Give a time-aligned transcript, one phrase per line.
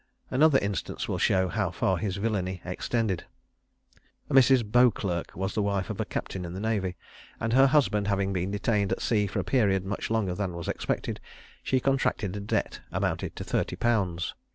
[0.31, 3.25] Another instance will show how far his villany extended.
[4.31, 4.63] A Mrs.
[4.63, 6.95] Beauclerc was the wife of a captain in the navy,
[7.39, 10.67] and her husband having been detained at sea for a period much longer than was
[10.67, 11.19] expected,
[11.61, 14.33] she contracted a debt amounting to thirty pounds.